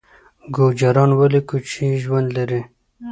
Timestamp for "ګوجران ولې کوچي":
0.55-1.85